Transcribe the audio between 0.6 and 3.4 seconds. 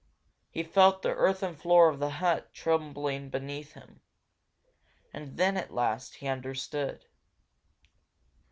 felt the earthen floor of the hut trembling